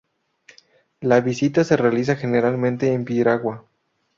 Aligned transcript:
La 1.01 1.21
visita 1.21 1.63
se 1.63 1.77
realiza 1.77 2.15
generalmente 2.15 2.91
en 2.91 3.05
piragua. 3.05 3.67